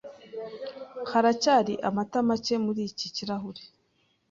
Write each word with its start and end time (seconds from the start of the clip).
Haracyari 1.11 1.73
amata 1.87 2.19
make 2.27 2.55
muri 2.65 2.81
iki 2.89 3.07
kirahure. 3.15 3.61